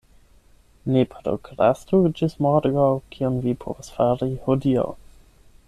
[0.93, 4.89] Ne prokrastu ĝis morgaŭ, kion vi povas fari hodiaŭ.